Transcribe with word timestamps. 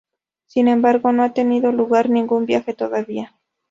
Sin 0.47 0.67
embargo, 0.67 1.11
no 1.11 1.21
ha 1.21 1.35
tenido 1.35 1.71
lugar 1.71 2.09
ningún 2.09 2.47
viaje 2.47 2.73
todavía. 2.73 3.35